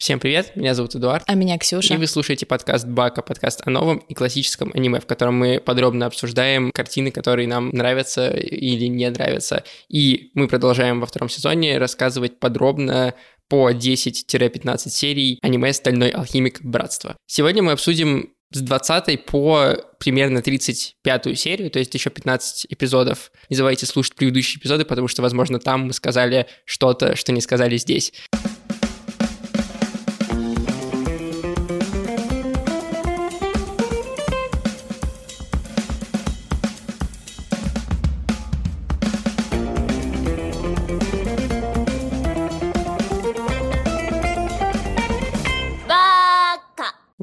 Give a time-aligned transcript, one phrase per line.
[0.00, 1.24] Всем привет, меня зовут Эдуард.
[1.26, 1.92] А меня Ксюша.
[1.92, 6.06] И вы слушаете подкаст Бака, подкаст о новом и классическом аниме, в котором мы подробно
[6.06, 9.62] обсуждаем картины, которые нам нравятся или не нравятся.
[9.90, 13.12] И мы продолжаем во втором сезоне рассказывать подробно
[13.48, 16.62] по 10-15 серий аниме «Стальной алхимик.
[16.62, 17.14] Братство».
[17.26, 23.30] Сегодня мы обсудим с 20 по примерно 35 серию, то есть еще 15 эпизодов.
[23.50, 27.76] Не забывайте слушать предыдущие эпизоды, потому что, возможно, там мы сказали что-то, что не сказали
[27.76, 28.14] здесь.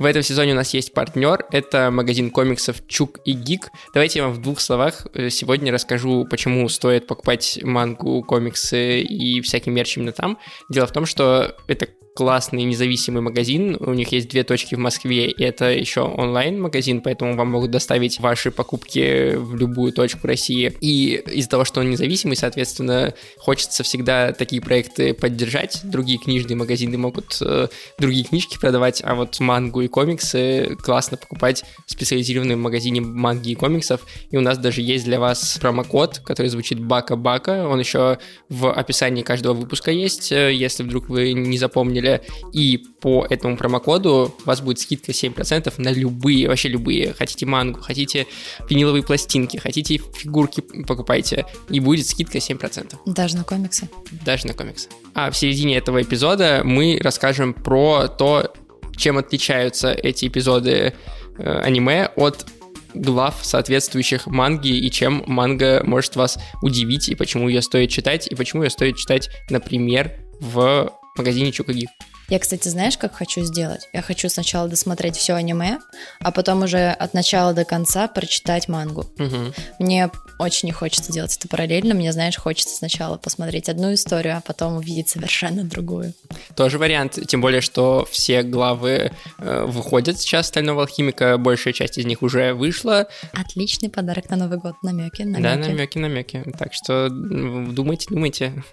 [0.08, 3.72] Этом сезоне у нас есть партнер, это магазин комиксов Чук и Гик.
[3.94, 9.42] Давайте я вам в двух словах э, сегодня расскажу, почему стоит покупать мангу, комиксы и
[9.42, 10.40] всякий мерч именно там.
[10.70, 13.78] Дело в том, что это классный независимый магазин.
[13.80, 18.20] У них есть две точки в Москве, и это еще онлайн-магазин, поэтому вам могут доставить
[18.20, 20.74] ваши покупки в любую точку России.
[20.82, 25.82] И из-за того, что он независимый, соответственно, хочется всегда такие проекты поддержать.
[25.84, 27.68] Другие книжные магазины могут э,
[28.00, 33.56] другие книжки продавать, а вот мангу и комиксы классно покупать в специализированном магазине манги и
[33.56, 34.02] комиксов.
[34.32, 37.68] И у нас даже есть для вас промокод, который звучит Бака-Бака.
[37.68, 38.18] Он еще
[38.50, 42.22] в описании каждого выпуска есть, э, если вдруг вы не запомнили деле.
[42.54, 47.14] И по этому промокоду у вас будет скидка 7% на любые, вообще любые.
[47.14, 48.28] Хотите мангу, хотите
[48.70, 51.46] виниловые пластинки, хотите фигурки покупайте.
[51.70, 52.96] И будет скидка 7%.
[53.06, 53.90] Даже на комиксы?
[54.26, 54.90] Даже на комиксы.
[55.14, 58.54] А в середине этого эпизода мы расскажем про то,
[58.96, 60.94] чем отличаются эти эпизоды
[61.38, 62.48] э, аниме от
[62.94, 68.34] глав соответствующих манги и чем манга может вас удивить и почему ее стоит читать и
[68.34, 71.90] почему ее стоит читать, например, в магазине Чукагиф.
[72.30, 73.88] Я, кстати, знаешь, как хочу сделать?
[73.94, 75.80] Я хочу сначала досмотреть все аниме,
[76.20, 79.06] а потом уже от начала до конца прочитать мангу.
[79.18, 79.54] Угу.
[79.80, 81.94] Мне очень не хочется делать это параллельно.
[81.94, 86.14] Мне, знаешь, хочется сначала посмотреть одну историю, а потом увидеть совершенно другую.
[86.56, 87.18] Тоже вариант.
[87.28, 92.54] Тем более, что все главы э, выходят сейчас «Стального алхимика», большая часть из них уже
[92.54, 93.08] вышла.
[93.32, 94.76] Отличный подарок на Новый год.
[94.84, 95.42] Намеки, намеки.
[95.42, 96.44] Да, намеки, намеки.
[96.60, 98.64] Так что думайте, думайте.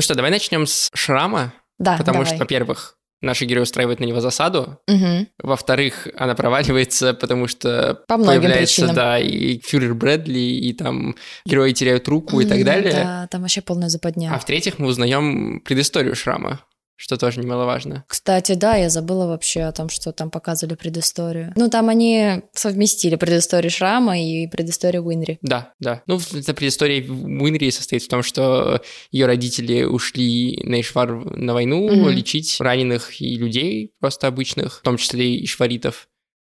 [0.00, 1.52] Ну что, давай начнем с шрама.
[1.78, 2.28] Да, Потому давай.
[2.28, 4.78] что, во-первых, наши герои устраивают на него засаду.
[4.88, 5.26] Угу.
[5.42, 8.96] Во-вторых, она проваливается, потому что По многим появляется, причинам.
[8.96, 12.92] да, и фюрер Брэдли, и там герои теряют руку и так далее.
[12.94, 14.32] Да, там вообще полная западня.
[14.34, 16.60] А в-третьих, мы узнаем предысторию шрама,
[17.00, 18.04] что тоже немаловажно.
[18.06, 21.50] Кстати, да, я забыла вообще о том, что там показывали предысторию.
[21.56, 25.38] Ну, там они совместили предысторию Шрама и предысторию Уинри.
[25.40, 26.02] Да, да.
[26.06, 31.88] Ну, эта предыстория Уинри состоит в том, что ее родители ушли на Ишвар на войну
[31.88, 32.10] Мгм.
[32.10, 36.06] лечить раненых и людей, просто обычных, в том числе и ишваритов.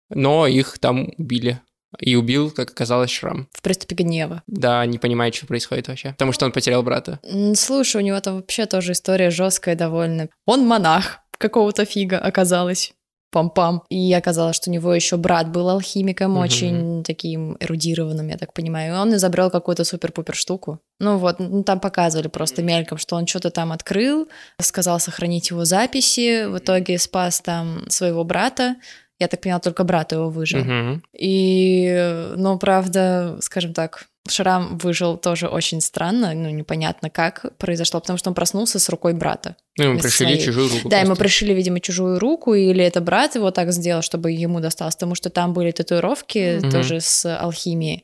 [0.10, 1.62] Но их там убили.
[2.00, 3.48] И убил, как оказалось, Шрам.
[3.52, 4.44] В приступе гнева.
[4.48, 6.12] Да, не понимает, что происходит вообще.
[6.12, 7.20] Потому что он потерял брата.
[7.56, 10.30] Слушай, у него там вообще тоже история жесткая довольно.
[10.46, 12.94] Он монах какого-то фига оказалось.
[13.34, 13.84] Пам-пам.
[13.90, 16.42] И оказалось, что у него еще брат был алхимиком, Мгм.
[16.42, 18.94] очень таким эрудированным, я так понимаю.
[18.94, 20.80] И он изобрел какую-то супер-пупер штуку.
[21.00, 24.28] Ну вот, ну, там показывали просто мельком, что он что-то там открыл,
[24.60, 28.76] сказал сохранить его записи, в итоге спас там своего брата.
[29.22, 30.60] Я так поняла, только брат его выжил.
[30.62, 31.04] Мгм.
[31.18, 38.18] И, ну, правда, скажем так, Шрам выжил тоже очень странно, ну, непонятно как произошло, потому
[38.18, 39.56] что он проснулся с рукой брата.
[39.78, 40.42] Ну, ему пришили своей.
[40.46, 40.90] чужую руку.
[40.90, 41.24] Да, ему просто.
[41.24, 45.30] пришили, видимо, чужую руку, или это брат его так сделал, чтобы ему досталось, потому что
[45.30, 46.72] там были татуировки Мгм.
[46.72, 48.04] тоже с алхимией.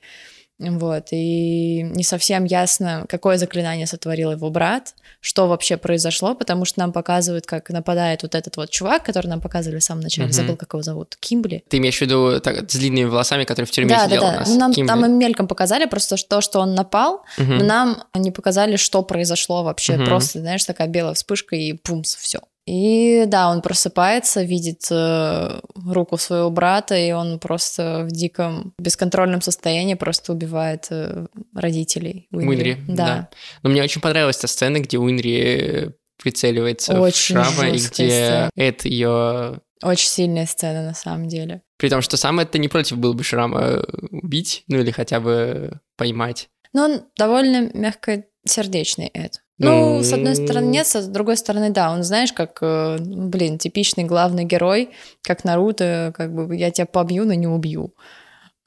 [0.60, 6.80] Вот, и не совсем ясно, какое заклинание сотворил его брат, что вообще произошло, потому что
[6.80, 10.34] нам показывают, как нападает вот этот вот чувак, который нам показывали в самом начале, Мгм.
[10.34, 11.64] забыл, как его зовут, Кимбли.
[11.70, 14.26] Ты имеешь в виду так, с длинными волосами, который в тюрьме Да, да, сидел у
[14.32, 14.40] да.
[14.40, 14.50] нас?
[14.50, 14.88] Ну, нам Кимбли?
[14.88, 17.58] там мельком показали просто то, что он напал, Мгм.
[17.60, 19.94] но нам не показали, что произошло вообще.
[19.98, 20.06] Мгм.
[20.06, 22.40] Просто, знаешь, такая белая вспышка и пумс, все.
[22.68, 29.42] И да, он просыпается, видит э, руку своего брата, и он просто в диком бесконтрольном
[29.42, 32.50] состоянии просто убивает э, родителей Уинри.
[32.50, 33.06] Уинри, да.
[33.06, 33.30] да.
[33.64, 38.50] Но мне очень понравилась та сцена, где Уинри прицеливается Очень в Шрама, и где.
[38.56, 39.62] Эд ее...
[39.82, 41.62] Очень сильная сцена на самом деле.
[41.78, 43.82] При том, что сам это не против был бы Шрама
[44.12, 46.50] убить, ну или хотя бы поймать.
[46.74, 49.42] Но он довольно мягкосердечный, Эд.
[49.60, 50.04] Ну, Ну.
[50.04, 51.92] с одной стороны нет, с другой стороны да.
[51.92, 54.90] Он, знаешь, как, э, блин, типичный главный герой,
[55.24, 57.94] как Наруто, как бы я тебя побью, но не убью.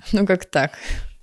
[0.13, 0.73] Ну, как так.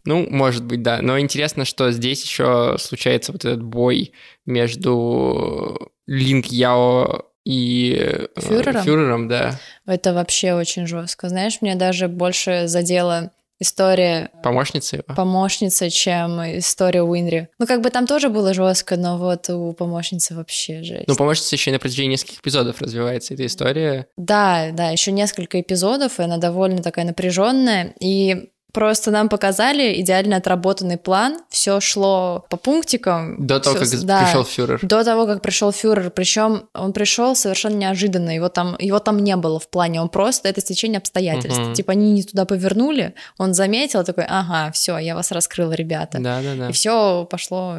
[0.05, 0.99] Ну, может быть, да.
[1.01, 4.13] Но интересно, что здесь еще случается вот этот бой
[4.45, 8.83] между Линк Яо и э, Фюрером?
[8.83, 9.59] фюрером, да.
[9.85, 11.27] Это вообще очень жестко.
[11.27, 15.15] Знаешь, мне даже больше задела история Помощница его.
[15.15, 17.49] помощницы, чем история Уинри.
[17.59, 21.07] Ну, как бы там тоже было жестко, но вот у помощницы вообще жесть.
[21.07, 24.07] Ну, помощница еще и на протяжении нескольких эпизодов развивается эта история.
[24.17, 27.93] Да, да, еще несколько эпизодов, и она довольно такая напряженная.
[27.99, 33.35] И просто нам показали идеально отработанный план, все шло по пунктикам.
[33.43, 34.79] До того, как да, пришел фюрер.
[34.83, 39.35] До того, как пришел фюрер, причем он пришел совершенно неожиданно, его там, его там не
[39.35, 41.59] было в плане, он просто это стечение обстоятельств.
[41.59, 41.73] Мгм.
[41.73, 46.19] Типа они не туда повернули, он заметил такой, ага, все, я вас раскрыл, ребята.
[46.19, 46.69] Да, да, да.
[46.69, 47.77] И все пошло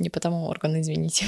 [0.00, 1.24] не по тому органу, извините.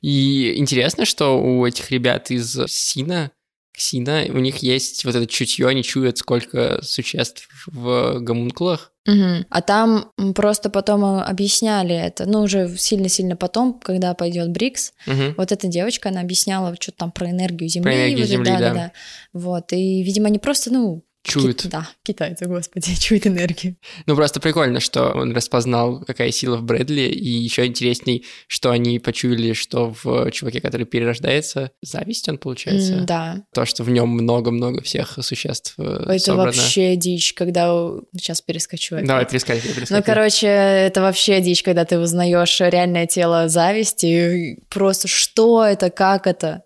[0.00, 3.30] И интересно, что у этих ребят из Сина,
[3.78, 8.92] Ксина, у них есть вот это чутье, они чуют, сколько существ в гомункулах.
[9.06, 9.46] Мгм.
[9.48, 15.34] А там просто потом объясняли это, ну уже сильно-сильно потом, когда пойдет Брикс, Мгм.
[15.38, 17.94] вот эта девочка, она объясняла что-то там про энергию Земли.
[17.94, 18.58] энергию вот Земли, да.
[18.58, 18.92] да-да-да.
[19.32, 21.04] Вот, и, видимо, они просто, ну...
[21.28, 21.62] Чуют.
[21.62, 23.76] ки- Да, китайцы, господи, чуют энергию.
[24.06, 28.98] Ну, просто прикольно, что он распознал, какая сила в Брэдли, и еще интересней, что они
[28.98, 32.94] почуяли, что в чуваке, который перерождается, зависть он, получается.
[32.94, 36.46] М, Да, То, что в нем много-много всех существ э, это собрано.
[36.52, 37.68] вообще дичь, когда...
[38.16, 38.96] Сейчас перескочу.
[38.96, 39.06] опять.
[39.08, 40.02] Давай, перескакивай, Ну, перескакивай.
[40.02, 46.26] короче, это вообще дичь, когда ты узнаешь реальное тело зависти, и просто что это, как
[46.26, 46.62] это.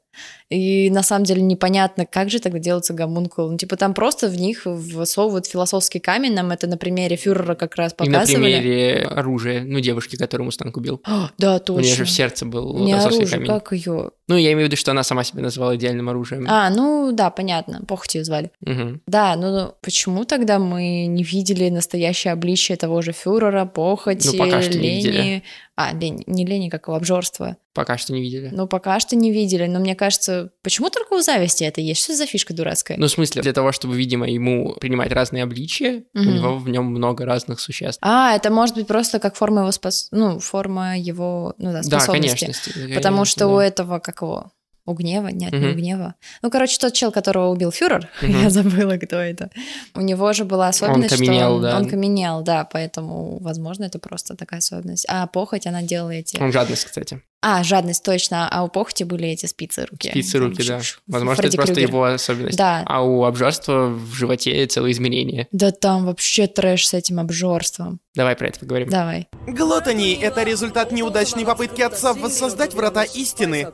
[0.53, 3.51] И на самом деле непонятно, как же тогда делается гомункул.
[3.51, 4.67] Ну, типа там просто в них
[5.05, 6.35] всовывают философский камень.
[6.35, 8.61] Нам это на примере фюрера как раз И на показывали.
[8.61, 11.01] примере оружия, ну, девушки, которую Мустанг убил.
[11.05, 12.05] А, да, У нее же точно.
[12.05, 13.47] в сердце был Не оружие, камень.
[13.47, 14.11] как ее?
[14.29, 16.47] Ну, я имею в виду, что она сама себя называла идеальным оружием.
[16.49, 18.51] А, ну да, понятно, похоть ее звали.
[18.61, 19.03] Мгм.
[19.07, 24.63] Да, ну почему тогда мы не видели настоящее обличие того же фюрера, похоти, Ну, пока
[24.63, 24.97] что не лени?
[24.97, 25.43] видели.
[25.77, 27.57] А, лень, не лени, как его обжорство.
[27.75, 28.51] Пока что не видели.
[28.53, 32.03] Ну, пока что не видели, но мне кажется, почему только у зависти это есть?
[32.03, 32.99] Что за фишка дурацкая?
[32.99, 36.35] Ну, в смысле, для того, чтобы, видимо, ему принимать разные обличия, у Мгм.
[36.35, 37.99] него в нем много разных существ.
[38.03, 40.09] А, это может быть просто как форма его спос...
[40.11, 42.47] ну, форма его ну, да, Да, способности.
[42.73, 42.95] конечно.
[42.95, 43.65] Потому что у да.
[43.67, 44.53] этого, как его,
[44.85, 45.29] у гнева?
[45.29, 45.71] Нет, не Мгм.
[45.71, 46.15] у гнева.
[46.43, 48.43] Ну, короче, тот чел, которого убил фюрер, Мгм.
[48.43, 49.51] я забыла, кто это.
[49.95, 51.77] У него же была особенность, каменел, что он, да.
[51.79, 55.07] он каменел, да, поэтому, возможно, это просто такая особенность.
[55.09, 56.37] А похоть, она делала эти...
[56.41, 57.23] Он жадность, кстати.
[57.45, 58.49] А, жадность, точно.
[58.49, 60.11] А у похоти были эти спицы руки.
[60.11, 60.81] Спицы Там руки, да.
[61.09, 61.89] Возможно, Фредди это просто Крюгер.
[61.89, 62.57] его особенность.
[62.57, 62.85] Да.
[62.87, 65.49] А у обжорства в животе целое измерение.
[65.51, 67.99] Да там вообще трэш с этим обжорством.
[68.15, 68.89] Давай про это поговорим.
[68.91, 69.29] Давай.
[69.49, 73.67] Глотани— это результат неудачной попытки отца воссоздать врата истины.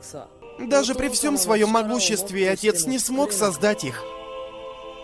[0.67, 4.03] Даже при всем своем могуществе отец не смог создать их.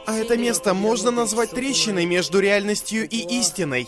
[0.06, 3.88] А это место можно назвать трещиной между реальностью и истиной.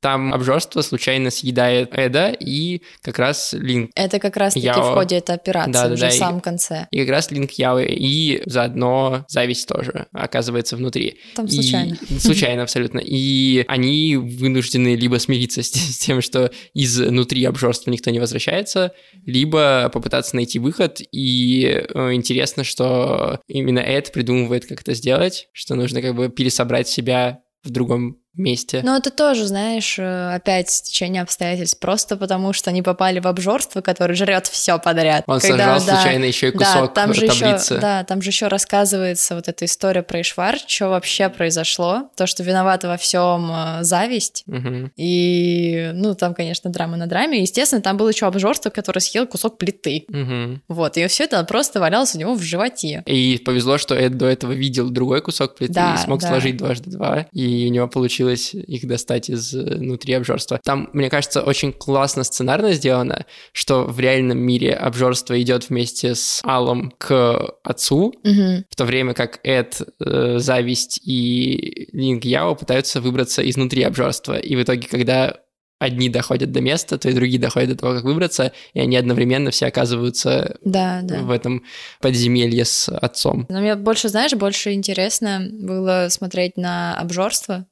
[0.00, 3.90] Там обжорство случайно съедает Эда и как раз Линк.
[3.96, 6.86] Это как раз-таки в ходе этой операции, да, уже да, в самом и, конце.
[6.90, 11.18] И как раз Линк Яо и заодно зависть тоже оказывается внутри.
[11.34, 11.96] Там случайно.
[12.08, 13.00] И, случайно абсолютно.
[13.00, 18.92] И они вынуждены либо смириться с, с тем, что изнутри обжорства никто не возвращается,
[19.26, 21.00] либо попытаться найти выход.
[21.10, 26.88] И э, интересно, что именно Эд придумывает, как это сделать, что нужно как бы пересобрать
[26.88, 28.80] себя в другом месте.
[28.82, 33.80] Но это тоже, знаешь, э, опять стечение обстоятельств, просто потому что они попали в обжорство,
[33.80, 35.24] который жрет все подряд.
[35.26, 37.74] Он Когда, сожрал да, случайно еще и да, кусок там же таблицы.
[37.74, 42.26] Еще, да, там же еще рассказывается вот эта история про Ишвар, что вообще произошло, то,
[42.26, 44.42] что виновата во всем э, зависть.
[44.46, 44.92] Мгм.
[44.96, 47.40] И, ну, там, конечно, драма на драме.
[47.40, 50.04] Естественно, там было еще обжорство, которое съел кусок плиты.
[50.08, 50.62] Мгм.
[50.68, 53.02] Вот, и все это просто валялось у него в животе.
[53.06, 56.28] И повезло, что Эд до этого видел другой кусок плиты Да, и смог да.
[56.28, 60.60] сложить дважды два, и у него получилось их достать из э, внутри обжорства.
[60.64, 66.40] Там, мне кажется, очень классно сценарно сделано, что в реальном мире обжорство идет вместе с
[66.44, 68.64] Аллом к отцу, Мгм.
[68.70, 74.38] в то время как Эд, э, Зависть и Линк Яо пытаются выбраться изнутри обжорства.
[74.38, 75.36] И в итоге, когда
[75.80, 79.52] одни доходят до места, то и другие доходят до того, как выбраться, и они одновременно
[79.52, 81.20] все оказываются Да, да.
[81.20, 81.62] в этом
[82.00, 83.46] подземелье с отцом.
[83.48, 87.66] Но мне больше, знаешь, больше интересно было смотреть на обжорство,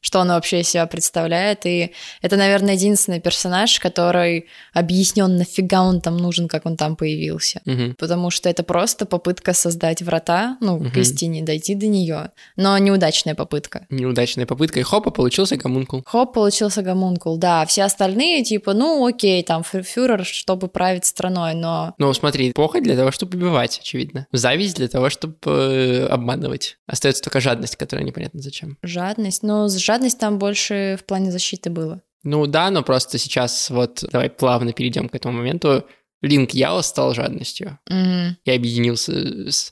[0.00, 1.66] что оно вообще из себя представляет.
[1.66, 1.92] И
[2.22, 7.60] это, наверное, единственный персонаж, который объяснен, нафига он там нужен, как он там появился.
[7.64, 7.94] Мгм.
[7.98, 10.90] Потому что это просто попытка создать врата, ну, Мгм.
[10.90, 12.30] к истине, дойти до нее.
[12.56, 13.86] Но неудачная попытка.
[13.90, 16.02] Неудачная попытка, и хопа, получился гомункул.
[16.06, 17.64] Хоп, получился гомункул, да.
[17.66, 22.82] Все остальные, типа, ну, окей, там, фю- фюрер, чтобы править страной, но Ну, смотри, похоть
[22.82, 24.26] для того, чтобы убивать, очевидно.
[24.32, 26.78] Зависть для того, чтобы обманывать.
[26.86, 28.76] Остается только жадность, которая непонятно зачем.
[28.82, 32.00] жадность, ну, жадность там больше в плане защиты было.
[32.24, 35.84] Ну да, но просто сейчас вот давай плавно перейдем к этому моменту.
[36.20, 38.36] Линк Яо стал жадностью Мгм.
[38.44, 39.12] и объединился,
[39.50, 39.70] с-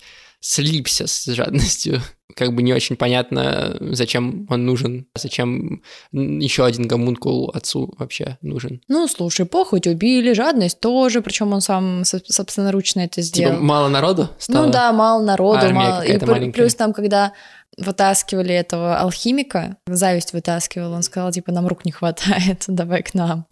[0.49, 2.01] слипся с жадностью.
[2.35, 8.83] Как бы не очень понятно, зачем он нужен, зачем еще один гомункул отцу вообще нужен.
[8.89, 13.61] Ну, слушай, похоть убили, жадность тоже, причем он сам со- собственноручно это Типа сделал.
[13.61, 14.67] мало народу стало?
[14.67, 16.03] Ну да, мало народу, Армия мало.
[16.03, 16.53] И маленькая.
[16.53, 17.33] плюс там, когда
[17.79, 23.47] вытаскивали этого алхимика, зависть вытаскивал, он сказал, типа, нам рук не хватает, давай к нам.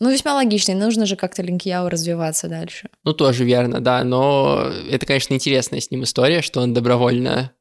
[0.00, 2.88] Ну, весьма логично, и нужно же как-то Линкьяо развиваться дальше.
[3.04, 7.52] Ну, тоже верно, да, но это, конечно, интересная с ним история, что он добровольно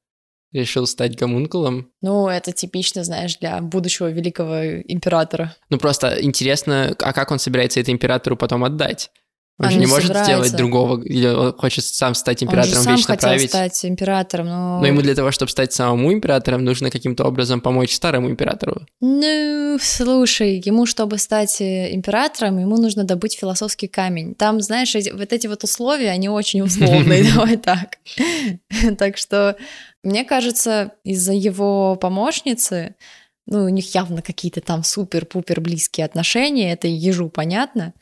[0.52, 1.92] решил стать гомункулом.
[2.02, 5.56] Ну, это типично, знаешь, для будущего великого императора.
[5.70, 9.12] Ну, просто интересно, а как он собирается это императору потом отдать?
[9.60, 10.32] Он Он же не не может собирается.
[10.34, 13.50] сделать другого, или он хочет сам стать он императором, же сам вечно хотел править.
[13.50, 14.80] стать императором, но...
[14.80, 18.82] Но ему для того, чтобы стать самому императором, нужно каким-то образом помочь старому императору.
[19.00, 24.34] Ну, слушай, ему, чтобы стать э, императором, ему нужно добыть философский камень.
[24.34, 27.98] Там, знаешь, вот эти вот условия, они очень условные, давай так.
[28.98, 29.56] Так что,
[30.04, 32.96] мне кажется, из-за его помощницы,
[33.46, 37.94] ну, у них явно какие-то там супер-пупер близкие отношения, это ежу понятно.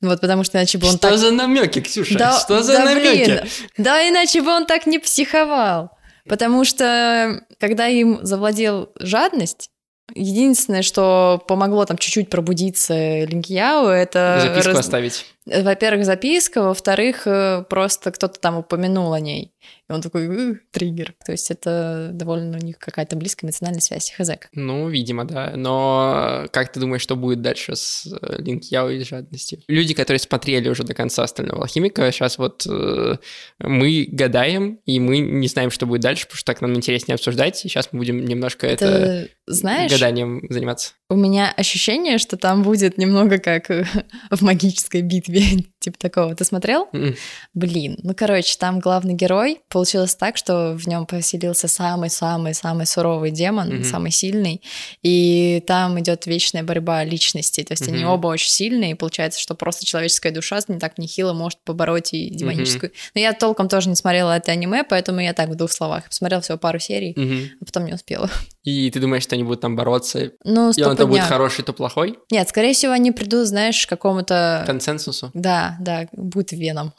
[0.00, 1.18] Вот, потому что иначе бы он что так...
[1.18, 2.18] за намеки, Ксюша?
[2.18, 3.24] Да, что за да, намеки?
[3.24, 3.40] блин,
[3.76, 5.90] да, иначе бы он так не психовал.
[6.26, 9.70] Потому что, когда им завладел жадность,
[10.14, 14.40] единственное, что помогло там чуть-чуть пробудиться Линкьяо, это...
[14.42, 15.26] Записку раз- оставить.
[15.48, 19.52] Во-первых, записка, во-вторых, э, просто кто-то там упомянул о ней.
[19.88, 21.14] И он такой, «Ух, триггер.
[21.24, 24.30] То есть это довольно у них какая-то близкая эмоциональная связь, хз.
[24.52, 25.52] Ну, видимо, да.
[25.56, 29.60] Но как ты думаешь, что будет дальше с э, Линк Яо и жадностью?
[29.68, 33.16] Люди, которые смотрели уже до конца остального алхимика, сейчас вот э,
[33.58, 37.64] мы гадаем, и мы не знаем, что будет дальше, потому что так нам интереснее обсуждать.
[37.64, 40.92] И сейчас мы будем немножко это, Это, знаешь, гаданием заниматься.
[41.08, 43.84] у меня ощущение, что там будет немного как э,
[44.30, 45.37] в магической битве,
[45.78, 46.34] типа такого.
[46.34, 46.88] Ты смотрел?
[46.92, 47.14] М.
[47.54, 53.68] Блин, ну короче, там главный герой получилось так, что в нем поселился самый-самый-самый суровый демон,
[53.68, 53.84] Мгм.
[53.84, 54.60] самый сильный,
[55.02, 58.08] и там идет вечная борьба личностей, то есть они Мгм.
[58.10, 62.30] оба очень сильные, и получается, что просто человеческая душа не так нехило может побороть и
[62.30, 62.92] демоническую.
[63.14, 66.42] Но я толком тоже не смотрела это аниме, поэтому я так в двух словах посмотрела
[66.42, 67.50] всего пару серий, Мгм.
[67.60, 68.30] а потом не успела.
[68.68, 71.72] И ты думаешь, что они будут там бороться, Ну, и он то будет хороший, то
[71.72, 72.18] плохой?
[72.30, 74.64] Нет, скорее всего, они придут, знаешь, к какому-то...
[74.66, 75.30] Консенсусу?
[75.32, 76.92] Да, да, будет веном.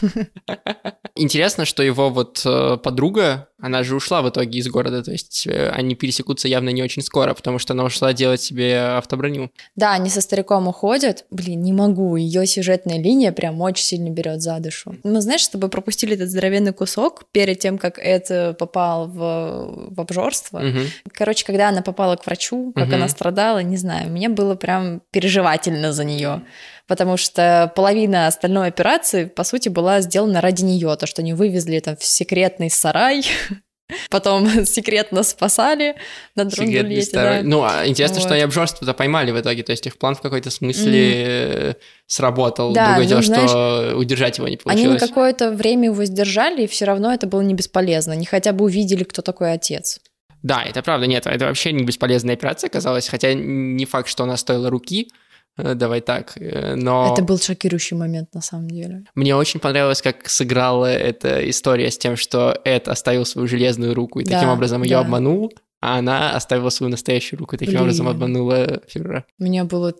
[1.16, 5.48] Интересно, что его вот э, подруга, она же ушла в итоге из города, то есть
[5.48, 9.50] э, они пересекутся явно не очень скоро, потому что она ушла делать себе автоброню.
[9.74, 11.24] Да, они со стариком уходят.
[11.32, 12.14] Блин, не могу.
[12.14, 14.94] Ее сюжетная линия прям очень сильно берет за душу.
[15.02, 20.00] Мы, знаешь, с тобой пропустили этот здоровенный кусок перед тем, как это попал в, в
[20.00, 20.60] обжорство.
[20.60, 20.82] Мгм.
[21.12, 22.94] Короче, когда она попала к врачу, как Мгм.
[22.96, 26.42] она страдала, не знаю, мне было прям переживательно за нее.
[26.86, 30.96] Потому что половина остальной операции, по сути, была сделана ради нее.
[30.96, 33.24] То, что они вывезли там в секретный сарай,
[34.10, 35.96] потом секретно спасали
[36.34, 37.48] на старый- да.
[37.48, 38.34] Ну, а интересно, что Вот.
[38.34, 41.74] они обжорство-то поймали в итоге, то есть их план в какой-то смысле э,
[42.06, 42.72] сработал.
[42.72, 45.02] Да, Другое ну, дело, знаешь, что удержать его не Они на получилось.
[45.02, 48.12] какое-то время его сдержали, и все равно это было не бесполезно.
[48.14, 50.00] Они хотя бы увидели, кто такой отец.
[50.48, 54.36] Да, это правда, нет, это вообще не бесполезная операция оказалась, хотя не факт, что она
[54.36, 55.08] стоила руки,
[55.56, 59.04] э, давай так, э, но Это был шокирующий момент на самом деле.
[59.14, 64.20] мне очень понравилось, как сыграла эта история с тем, что Эд оставил свою железную руку
[64.20, 65.00] и таким Да, образом ее да.
[65.00, 67.82] обманул, а она оставила свою настоящую руку и таким Блин.
[67.82, 69.24] образом обманула Фюрера.
[69.38, 69.94] Мне было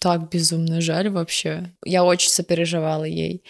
[0.00, 1.72] так безумно жаль вообще.
[1.84, 3.42] Я очень сопереживала ей.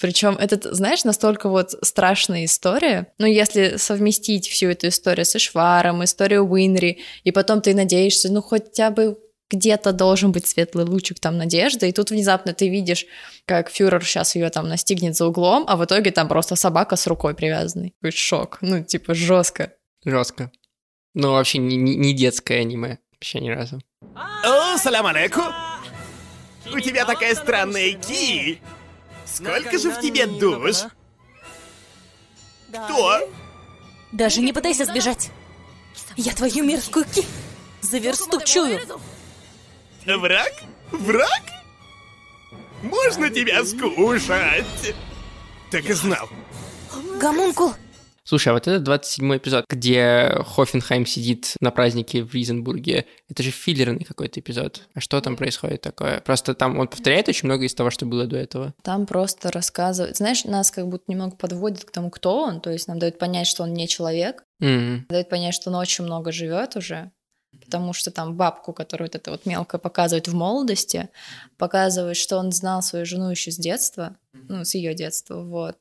[0.00, 3.12] Причем это, знаешь, настолько вот страшная история.
[3.18, 8.40] Ну, если совместить всю эту историю с Ишваром, историю Уинри, и потом ты надеешься, ну,
[8.40, 9.18] хотя бы
[9.50, 13.04] где-то должен быть светлый лучик там надежды, и тут внезапно ты видишь,
[13.46, 17.06] как фюрер сейчас ее там настигнет за углом, а в итоге там просто собака с
[17.06, 17.92] рукой привязанной.
[18.00, 18.58] Какой шок.
[18.60, 19.72] Ну, типа, жестко.
[20.04, 20.50] Жестко.
[21.14, 22.98] Ну, вообще не, не- не детское аниме.
[23.12, 23.80] Вообще ни разу.
[24.14, 25.52] О, салям алейкум!
[26.72, 28.60] У тебя такая странная ки!
[29.34, 30.84] Сколько же в тебе душ?
[32.68, 33.28] Кто?
[34.12, 35.30] Даже не пытайся сбежать.
[36.16, 37.24] Я твою мерзкую ки
[37.80, 38.80] за версту чую.
[40.04, 40.52] Враг?
[40.90, 41.42] Враг?
[42.82, 44.94] Можно тебя скушать?
[45.70, 46.28] Так и знал.
[47.20, 47.74] Гомункул,
[48.30, 53.50] Слушай, а вот этот 27 эпизод, где Хофенхайм сидит на празднике в Ризенбурге, это же
[53.50, 54.82] филлерный какой-то эпизод.
[54.94, 56.20] А что там происходит такое?
[56.20, 58.72] Просто там он повторяет очень много из того, что было до этого.
[58.84, 60.18] Там просто рассказывают.
[60.18, 62.60] Знаешь, нас как будто немного подводит к тому, кто он.
[62.60, 64.44] То есть нам дают понять, что он не человек.
[64.60, 65.06] Мгм.
[65.08, 67.10] Дают понять, что он очень много живет уже.
[67.64, 71.08] потому что там бабку, которую вот это вот мелко показывает в молодости,
[71.58, 75.78] показывает, что он знал свою жену еще с детства, ну, с ее детства, вот.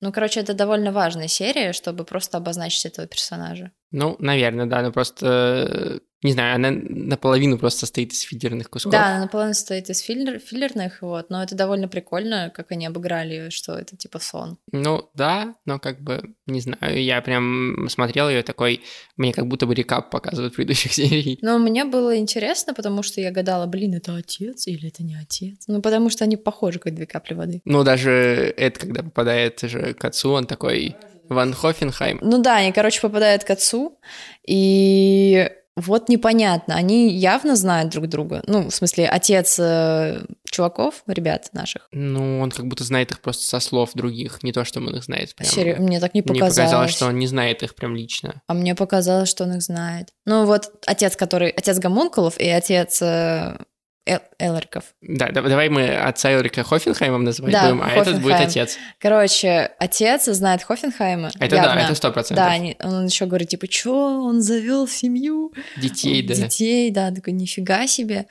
[0.00, 3.72] Ну, короче, это довольно важная серия, чтобы просто обозначить этого персонажа.
[3.90, 8.92] Ну, наверное, да, но просто не знаю, она наполовину просто состоит из филлерных кусков.
[8.92, 13.50] Да, она наполовину состоит из филлер, филлерных, вот, но это довольно прикольно, как они обыграли,
[13.50, 14.56] что это типа сон.
[14.70, 18.82] Ну, да, но как бы, не знаю, я прям смотрел ее такой,
[19.16, 21.38] мне как будто бы рекап показывают предыдущих серий.
[21.42, 25.64] Но мне было интересно, потому что я гадала, блин, это отец или это не отец?
[25.66, 27.62] Ну, потому что они похожи, как две капли воды.
[27.64, 30.96] Ну, даже это, когда попадает же к отцу, он такой...
[31.28, 32.18] Ван Хофенхайм.
[32.20, 33.98] Ну да, они, короче, попадают к отцу,
[34.46, 38.42] и вот непонятно, они явно знают друг друга.
[38.46, 41.88] Ну, в смысле, отец э, чуваков, ребят наших.
[41.92, 45.04] Ну, он как будто знает их просто со слов других, не то, что он их
[45.04, 45.34] знает.
[45.34, 45.50] Прям.
[45.50, 45.76] Сери...
[45.78, 46.56] Мне так не показалось.
[46.56, 48.42] Мне показалось, что он не знает их прям лично.
[48.46, 50.08] А мне показалось, что он их знает.
[50.26, 51.48] Ну, вот отец, который...
[51.48, 53.56] Отец Гомункулов и отец э,
[54.04, 54.84] Эл Элриков.
[55.00, 58.08] Да, давай мы отца Элрика Хофенхаймом называть да, будем, а Хофенхайм.
[58.08, 58.78] этот будет отец.
[58.98, 61.30] Короче, отец знает Хофенхайма.
[61.38, 61.74] Это явно.
[61.74, 62.44] да, это сто процентов.
[62.44, 65.52] Да, они, он еще говорит, типа, что он завел семью?
[65.76, 66.34] Детей, да.
[66.34, 68.26] Детей, да, такой, нифига себе.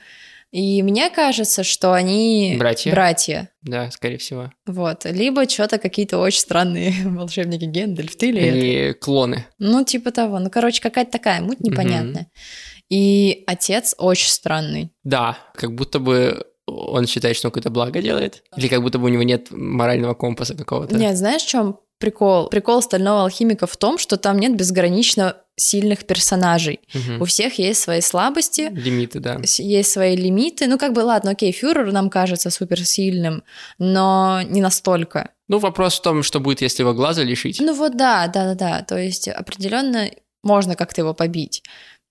[0.50, 2.90] И мне кажется, что они братья.
[2.90, 3.48] братья.
[3.62, 4.52] Да, скорее всего.
[4.66, 5.06] Вот.
[5.06, 9.46] Либо что-то какие-то очень странные волшебники Гендальф, ты или Или клоны.
[9.58, 10.38] Ну, типа того.
[10.38, 12.24] Ну, короче, какая-то такая муть непонятная.
[12.24, 12.71] Mm-hmm.
[12.92, 14.90] И отец очень странный.
[15.02, 18.42] Да, как будто бы он считает, что он какое-то благо делает.
[18.54, 20.94] Или как будто бы у него нет морального компаса какого-то.
[20.94, 22.50] Нет, знаешь, в чем прикол?
[22.50, 26.80] Прикол стального алхимика в том, что там нет безгранично сильных персонажей.
[26.94, 27.22] Угу.
[27.22, 28.68] У всех есть свои слабости.
[28.70, 29.40] Лимиты, да.
[29.42, 30.66] Есть свои лимиты.
[30.66, 33.42] Ну, как бы, ладно, окей, фюрер нам кажется суперсильным,
[33.78, 35.30] но не настолько.
[35.48, 37.58] Ну, вопрос в том, что будет, если его глаза лишить.
[37.58, 38.82] Ну вот да, да, да, да.
[38.82, 40.10] То есть определенно
[40.42, 41.62] можно как-то его побить.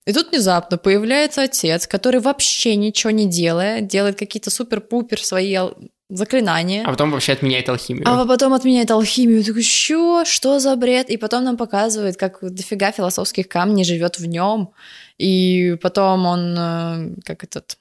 [0.06, 5.56] И тут внезапно появляется отец, который вообще ничего не делая, делает какие-то супер-пупер свои
[6.08, 6.84] заклинания.
[6.84, 8.04] А потом вообще отменяет алхимию.
[8.06, 9.38] А потом отменяет алхимию.
[9.38, 10.24] Я такой, что?
[10.24, 11.08] Что за бред?
[11.10, 14.72] И потом нам показывает, как дофига философских камней живет в нем.
[15.18, 17.78] И потом он, э, как этот,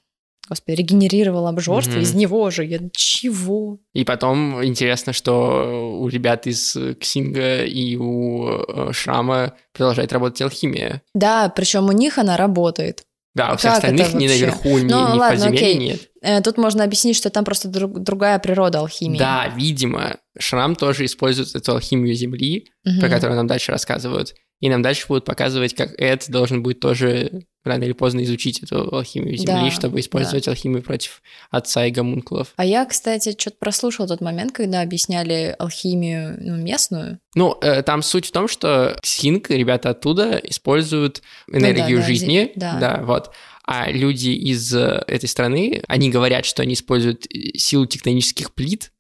[0.52, 2.02] господи, регенерировал обжорство mm-hmm.
[2.02, 2.66] из него же.
[2.66, 3.80] Я чего?
[3.94, 11.04] И потом интересно, что у ребят из Ксинга и у э, Шрама продолжает работать алхимия.
[11.14, 13.06] Да, причем у них она работает.
[13.34, 15.78] Да, у всех как остальных ни наверху, ни, ну, ни ладно, в подземелье окей.
[15.78, 16.02] нет.
[16.22, 19.18] Э, тут можно объяснить, что там просто друг, другая природа алхимии.
[19.18, 20.18] Да, видимо.
[20.38, 23.00] Шрам тоже использует эту алхимию Земли, угу.
[23.00, 24.36] про которую нам дальше рассказывают.
[24.62, 28.96] И нам дальше будут показывать, как Эд должен будет тоже рано или поздно изучить эту
[28.96, 30.52] алхимию Земли, да, чтобы использовать да.
[30.52, 32.54] алхимию против отца и гомункулов.
[32.56, 37.20] А я, кстати, что-то прослушал тот момент, когда объясняли алхимию ну, местную.
[37.36, 41.22] Ну, э, там суть в том, что Синк, ребята оттуда, используют
[41.52, 42.52] энергию ну, да, жизни.
[42.56, 43.32] Да, да, вот.
[43.64, 48.92] А люди из э, этой страны, они говорят, что они используют э, силу тектонических плит,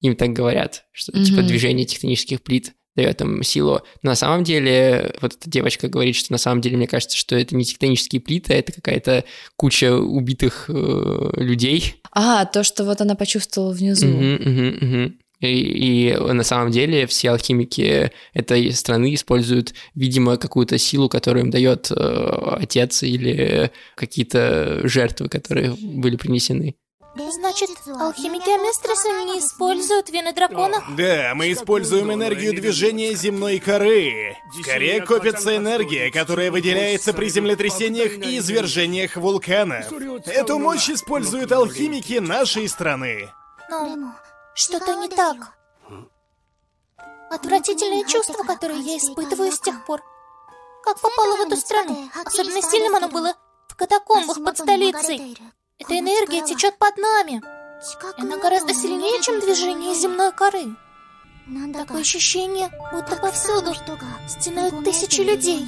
[0.00, 1.24] им так говорят, что mm-hmm.
[1.24, 3.82] типа движение тектонических плит дает им силу.
[4.02, 7.36] Но на самом деле, вот эта девочка говорит, что на самом деле мне кажется, что
[7.36, 9.24] это не тектонические плиты, а это какая-то
[9.56, 12.02] куча убитых э, людей.
[12.12, 14.08] А, то, что вот она почувствовала внизу.
[14.08, 15.12] Угу, угу, угу.
[15.40, 21.50] И, и на самом деле все алхимики этой страны используют, видимо, какую-то силу, которую им
[21.50, 26.74] дает э, отец или какие-то жертвы, которые были принесены.
[27.14, 30.82] Значит, алхимики Аместроса не используют вены дракона?
[30.96, 34.36] Да, мы используем энергию движения земной коры.
[34.54, 39.92] В коре копится энергия, которая выделяется при землетрясениях и извержениях вулканов.
[40.26, 43.28] Эту мощь используют алхимики нашей страны.
[43.68, 44.14] Но
[44.54, 45.56] что-то не так.
[47.30, 50.00] Отвратительное чувство, которое я испытываю с тех пор.
[50.84, 52.08] Как попало в эту страну?
[52.24, 53.34] Особенно сильным оно было
[53.68, 55.36] в катакомбах под столицей.
[55.80, 57.40] Эта энергия течет под нами.
[58.18, 60.76] Она гораздо сильнее, чем движение земной коры.
[61.72, 63.72] Такое ощущение, будто повсюду
[64.28, 65.64] стенают тысячи людей.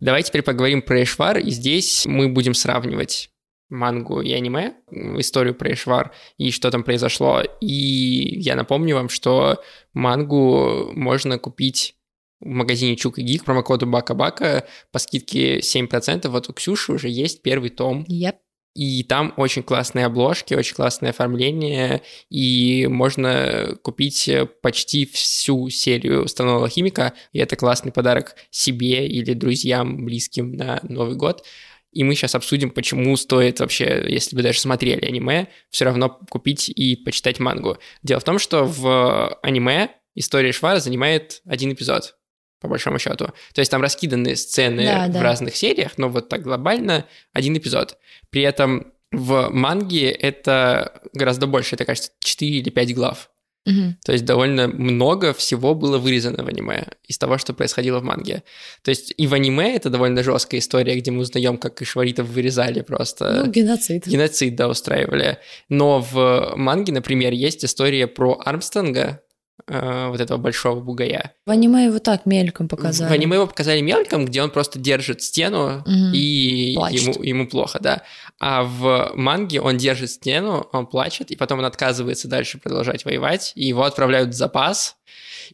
[0.00, 3.30] Давайте теперь поговорим про Ишвар, и здесь мы будем сравнивать
[3.68, 7.42] мангу и аниме, историю про Ишвар и что там произошло.
[7.60, 11.94] И я напомню вам, что мангу можно купить
[12.40, 16.26] в магазине Чук и Гик промокоду Бака-Бака по скидке 7%.
[16.28, 18.04] Вот у Ксюши уже есть первый том.
[18.08, 18.36] Yep.
[18.74, 24.30] И там очень классные обложки, очень классное оформление, и можно купить
[24.62, 31.16] почти всю серию «Стального алхимика», и это классный подарок себе или друзьям, близким на Новый
[31.16, 31.44] год.
[31.92, 36.70] И мы сейчас обсудим, почему стоит вообще, если вы даже смотрели аниме, все равно купить
[36.70, 37.76] и почитать мангу.
[38.02, 42.16] Дело в том, что в аниме история Швара занимает один эпизод.
[42.62, 43.26] По большому счету.
[43.52, 45.22] То есть там раскиданы сцены Да, в да.
[45.22, 47.98] разных сериях, но вот так глобально один эпизод.
[48.30, 53.28] При этом в манге это гораздо больше, это, кажется, 4 или 5 глав.
[53.64, 53.96] Мгм.
[54.04, 58.42] То есть довольно много всего было вырезано в аниме из того, что происходило в манге.
[58.82, 62.80] То есть и в аниме это довольно жесткая история, где мы узнаем, как ишваритов вырезали
[62.80, 63.44] просто.
[63.44, 64.06] Ну, геноцид.
[64.06, 65.38] Геноцид, да, устраивали.
[65.68, 69.22] Но в манге, например, есть история про Армстронга,
[69.66, 71.32] э, вот этого большого бугая.
[71.46, 73.08] В аниме его так мельком показали.
[73.08, 76.12] В аниме его показали мельком, где он просто держит стену, Мгм.
[76.14, 77.02] и Плачет.
[77.02, 78.02] ему, ему плохо, да.
[78.40, 83.52] А в манге он держит стену, он плачет, и потом он отказывается дальше продолжать воевать,
[83.54, 84.96] и его отправляют в запас.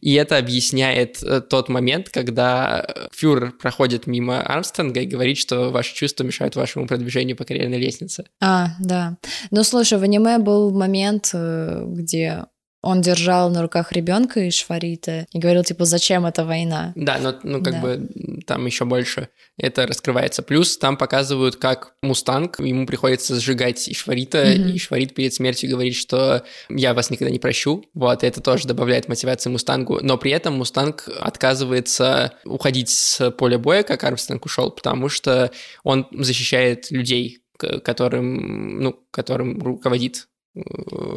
[0.01, 5.71] И это объясняет э, тот момент, когда э, фюрер проходит мимо Армстронга и говорит, что
[5.71, 8.25] ваши чувства мешают вашему продвижению по карьерной лестнице.
[8.39, 9.17] А, да.
[9.51, 12.45] Ну, слушай, в аниме был момент, где
[12.81, 16.93] он держал на руках ребенка из Шварита и говорил, типа, зачем эта война?
[16.95, 17.81] Да, но ну как Да.
[17.81, 18.09] бы
[18.47, 20.41] там еще больше это раскрывается.
[20.41, 24.69] Плюс там показывают, как Мустанг, ему приходится сжигать Ишварита, Мгм.
[24.69, 27.83] и Ишварит перед смертью говорит, что я вас никогда не прощу.
[27.93, 29.99] Вот, и это тоже добавляет мотивации Мустангу.
[30.01, 35.51] Но при этом Мустанг отказывается уходить с поля боя, как Армстронг ушел, потому что
[35.83, 37.39] он защищает людей,
[37.83, 40.28] которым, ну, которым руководит э,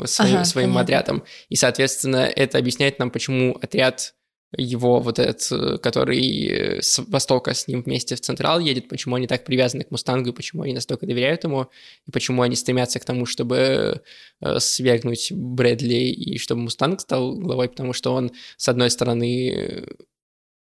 [0.05, 0.81] своим, Ага, своим понятно.
[0.81, 1.25] отрядом.
[1.49, 4.15] И, соответственно, это объясняет нам, почему отряд
[4.57, 9.15] его вот этот, э, который э, с востока с ним вместе в Централ едет, почему
[9.15, 11.69] они так привязаны к Мустангу, и почему они настолько доверяют ему,
[12.07, 14.03] и почему они стремятся к тому, чтобы
[14.41, 19.87] э, свергнуть Брэдли, и чтобы Мустанг стал главой, потому что он, с одной стороны, э,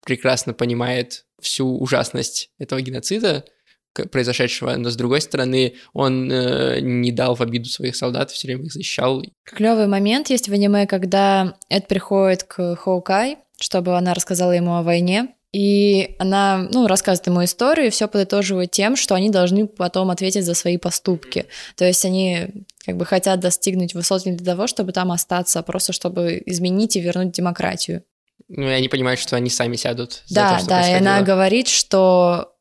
[0.04, 3.44] прекрасно понимает всю ужасность этого геноцида,
[4.10, 8.64] произошедшего, но с другой стороны, он э, не дал в обиду своих солдат, все время
[8.64, 9.22] их защищал.
[9.44, 14.82] Клевый момент есть в аниме, когда Эд приходит к Хоукай, чтобы она рассказала ему о
[14.82, 15.34] войне.
[15.52, 20.44] И она, ну, рассказывает ему историю, и все подытоживает тем, что они должны потом ответить
[20.44, 21.46] за свои поступки.
[21.74, 25.62] То есть они как бы хотят достигнуть высот не для того, чтобы там остаться, а
[25.64, 28.04] просто чтобы изменить и вернуть демократию.
[28.48, 31.22] Ну, и они понимают, что они сами сядут за да, то, что да, и она
[31.22, 32.54] говорит, что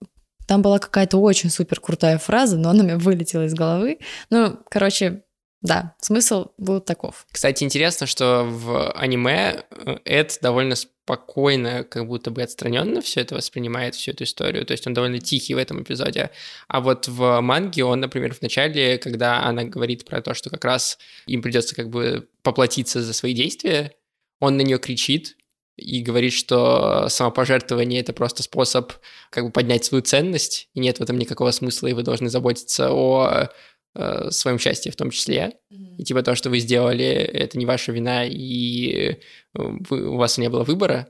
[0.50, 4.00] там была какая-то очень супер крутая фраза, но она меня вылетела из головы.
[4.32, 5.22] Ну, короче,
[5.62, 7.28] да, смысл был таков.
[7.32, 13.36] Кстати, интересно, что в аниме э, Эд довольно спокойно, как будто бы отстраненно все это
[13.36, 14.66] воспринимает, всю эту историю.
[14.66, 16.32] То есть он довольно тихий в этом эпизоде.
[16.68, 20.66] А вот в манге он, например, в начале, когда она говорит про то, что как
[20.66, 23.94] раз им придется как бы поплатиться за свои действия,
[24.40, 25.36] он на нее кричит
[25.80, 28.94] и говорит, что самопожертвование это просто способ
[29.30, 32.92] как бы поднять свою ценность, и нет в этом никакого смысла, и вы должны заботиться
[32.92, 33.50] о
[33.96, 35.54] э, своем счастье в том числе.
[35.98, 39.18] И типа то, что вы сделали, это не ваша вина, и э,
[39.54, 41.08] вы- у вас не было выбора.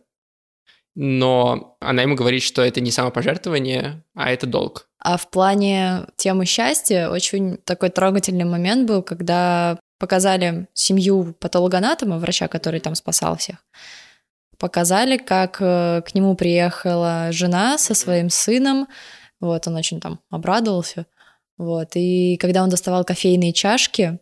[0.95, 4.87] Но она ему говорит, что это не самопожертвование, а это долг.
[4.99, 12.47] А в плане темы счастья очень такой трогательный момент был, когда показали семью патологоанатома, врача,
[12.47, 13.57] который там спасал всех.
[14.59, 18.87] Показали, как э, к нему приехала жена со своим сыном.
[19.39, 21.05] Вот, он очень там обрадовался.
[21.57, 24.19] Вот, и когда он доставал кофейные чашки,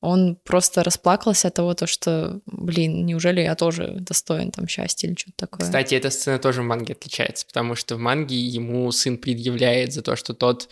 [0.00, 5.14] он просто расплакался от того, то, что, блин, неужели я тоже достоин там счастья или
[5.14, 5.66] что-то такое.
[5.66, 10.00] Кстати, эта сцена тоже в манге отличается, потому что в манге ему сын предъявляет за
[10.00, 10.70] то, что тот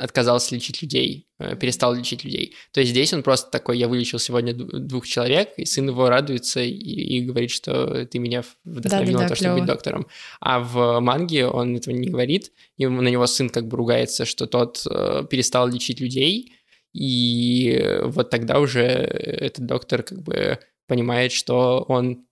[0.00, 2.56] отказался лечить людей, э, перестал лечить людей.
[2.72, 6.60] То есть здесь он просто такой, я вылечил сегодня двух человек, и сын его радуется
[6.60, 10.06] и, и говорит, что ты меня вдохновил на Да-да-да, то, чтобы быть доктором.
[10.40, 14.48] А в манге он этого не говорит, и на него сын как бы ругается, что
[14.48, 16.54] тот э, перестал лечить людей,
[16.94, 22.26] и вот тогда уже этот доктор как бы понимает, что он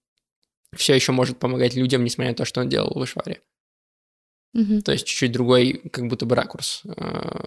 [0.74, 3.40] все еще может помогать людям, несмотря на то, что он делал в Ишваре.
[4.52, 4.82] Мгм.
[4.82, 6.90] То есть чуть-чуть другой, как будто бы ракурс э,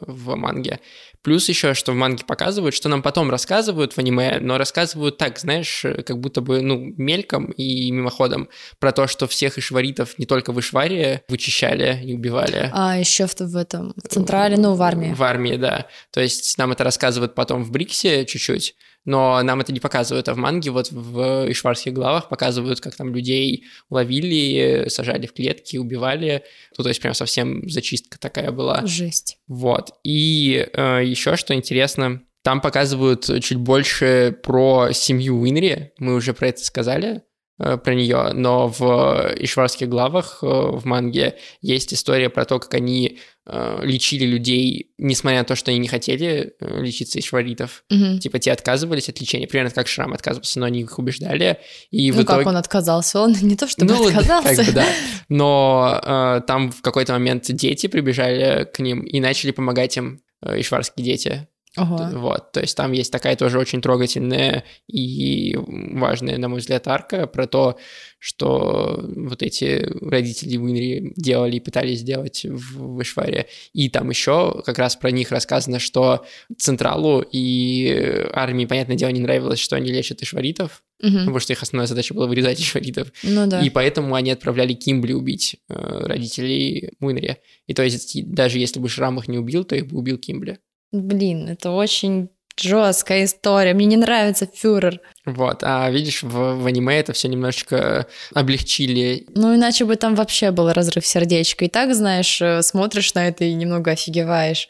[0.08, 0.80] в манге.
[1.22, 5.38] Плюс еще, что в манге показывают, что нам потом рассказывают в аниме, но рассказывают так,
[5.38, 10.52] знаешь, как будто бы, ну, мельком и мимоходом про то, что всех ишваритов не только
[10.52, 12.72] в Ишваре вычищали и убивали.
[12.74, 15.13] А еще в, в этом, в централе, ну, в армии.
[15.13, 15.88] В армии, да.
[16.12, 20.34] То есть нам это рассказывают потом в Бриксе чуть-чуть, но нам это не показывают, а
[20.34, 26.44] в манге вот в ишварских главах показывают, как там людей ловили, сажали в клетки, убивали.
[26.78, 28.86] Ну, то есть прям совсем зачистка такая была.
[28.86, 29.38] Жесть.
[29.48, 29.91] Вот.
[30.04, 36.50] И э, еще что интересно, там показывают чуть больше про семью Уинри, мы уже про
[36.50, 37.24] это сказали,
[37.58, 43.20] про нее, но в ишварских главах э, в манге есть история про то, как они
[43.46, 47.86] э, лечили людей, несмотря на то, что они не хотели э, лечиться ишваритов.
[47.89, 48.20] Мгм.
[48.20, 51.60] Типа те отказывались от лечения, примерно как Шрам отказывался, но они их убеждали.
[51.91, 52.39] И в Ну итоге...
[52.39, 53.22] как он отказался?
[53.22, 54.56] Он не то чтобы Ну, отказался.
[54.56, 54.86] как бы да.
[55.30, 60.60] Но э, там в какой-то момент дети прибежали к ним и начали помогать им, э,
[60.60, 61.48] ишварские дети.
[61.77, 62.09] Ого.
[62.13, 67.27] Вот, то есть там есть такая тоже очень трогательная и важная, на мой взгляд, арка
[67.27, 67.77] про то,
[68.19, 73.47] что вот эти родители в Инри делали и пытались сделать в, в Ишваре.
[73.73, 76.25] И там еще как раз про них рассказано, что
[76.57, 81.19] Централу и армии, понятное дело, не нравилось, что они лечат ишваритов, Мгм.
[81.19, 83.11] потому что их основная задача была вырезать ишваритов.
[83.21, 83.61] Ну да.
[83.61, 87.38] И поэтому они отправляли Кимбли убить э, родителей Муинри.
[87.67, 90.59] И то есть даже если бы Шрам их не убил, то их бы убил Кимбли.
[91.01, 93.73] Блин, это очень жесткая история.
[93.73, 95.01] Мне не нравится фюрер.
[95.25, 99.25] Вот, а видишь, в, в аниме это все немножечко облегчили.
[99.36, 101.65] Ну, иначе бы там вообще был разрыв сердечка.
[101.65, 104.69] И так, знаешь, э, смотришь на это и немного офигеваешь.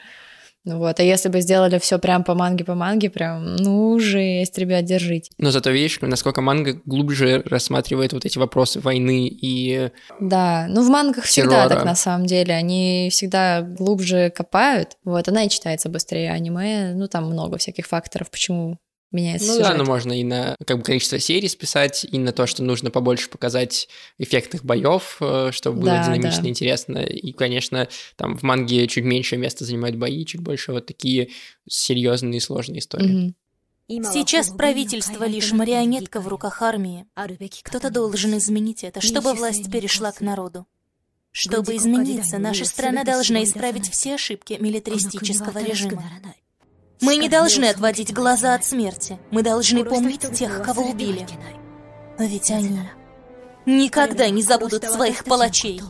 [0.66, 4.84] Вот, а если бы сделали все прям по манге, по манге, прям, ну, жесть, ребят,
[4.86, 5.32] держите.
[5.38, 9.92] Но зато видишь, насколько манга глубже рассматривает вот эти вопросы войны и...
[10.20, 11.70] Да, ну в мангах всегда Террора.
[11.70, 17.08] так на самом деле, они всегда глубже копают, вот, она и читается быстрее, аниме, ну
[17.08, 18.78] там много всяких факторов, почему
[19.16, 22.46] меняется Ну да, но можно и на как бы, количество серий списать, и на то,
[22.46, 26.50] что нужно побольше показать эффектных боев, э, чтобы было Да, динамично да.
[26.50, 26.98] интересно.
[27.00, 31.30] И, конечно, там в манге чуть меньше места занимают бои, чуть больше вот такие
[31.68, 33.08] серьезные и сложные истории.
[33.08, 33.36] Мгм.
[33.88, 37.06] Сейчас правительство лишь марионетка в руках армии.
[37.64, 40.66] Кто-то должен изменить это, чтобы власть перешла к народу.
[41.32, 46.04] Чтобы измениться, наша страна должна исправить все ошибки милитаристического режима.
[47.02, 49.20] Мы не должны отводить глаза от смерти.
[49.32, 51.28] Мы должны помнить тех, кого убили.
[52.18, 52.80] Ведь они
[53.66, 55.82] никогда не забудут своих палачей.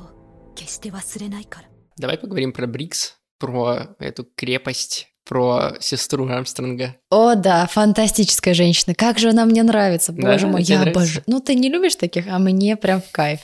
[1.98, 6.96] Давай поговорим про Брикс, про эту крепость, про сестру Армстронга.
[7.10, 10.32] О, да, фантастическая женщина, как же она мне нравится, Да?
[10.32, 11.24] боже мой, Тебе я обожаю.
[11.28, 13.40] Ну, ты не любишь таких, а мне прям в кайф.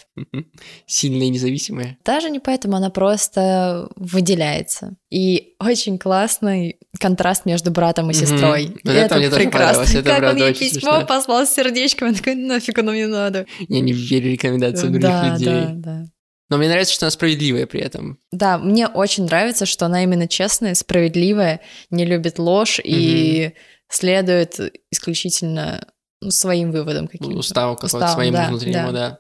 [0.86, 1.98] Сильная и независимая.
[2.06, 4.96] Даже не поэтому, она просто выделяется.
[5.10, 8.76] И очень классный контраст между братом и сестрой.
[8.84, 11.06] Вот это мне тоже понравилось, это как он ей письмо смешно.
[11.06, 13.46] послал с сердечком, она такая, нафиг оно мне надо.
[13.68, 15.46] Я не верю рекомендациям других да, людей.
[15.48, 16.06] да, да.
[16.52, 18.20] Но мне нравится, что она справедливая при этом.
[18.34, 23.54] Да, мне очень нравится, что она именно честная, справедливая, не любит ложь и
[23.88, 24.60] следует
[24.92, 25.88] исключительно
[26.20, 27.38] ну, своим выводам каким-то.
[27.38, 29.20] Уставу какого-то Уставом, своему да, внутреннему, да.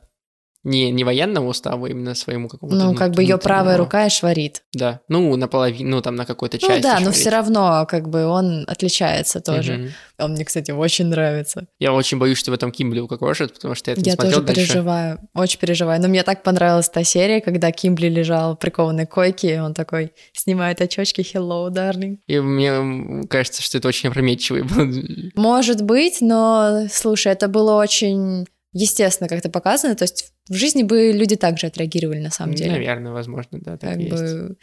[0.63, 4.09] Не, не военному уставу, а именно своему какому-то Ну, как бы ее правая рука и
[4.09, 4.61] шварит.
[4.73, 6.83] Да, ну, наполовину, ну, там, на какой-то Ну части.
[6.83, 7.15] да, но шварит.
[7.15, 9.73] все равно, как бы он отличается тоже.
[9.73, 9.89] Мгм.
[10.19, 11.65] Он мне, кстати, очень нравится.
[11.79, 14.33] Я очень боюсь, что в этом Кимбли укокошит, потому что я это не Я смотрел
[14.41, 14.61] тоже дальше.
[14.61, 15.99] переживаю, очень переживаю.
[15.99, 20.13] Но мне так понравилась та серия, когда Кимбли лежал в прикованной койке, и он такой
[20.33, 22.17] снимает очочки «Hello, darling».
[22.27, 24.87] И мне кажется, что это очень опрометчивый был.
[25.35, 29.95] Может быть, но, слушай, это было очень естественно как-то показано.
[29.95, 32.71] То есть в жизни бы люди также отреагировали на самом деле.
[32.71, 34.57] Наверное, возможно, да, так Как бы...